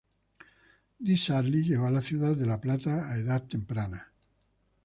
[0.97, 4.11] Di Sarli llegó a la ciudad de La Plata a edad temprana.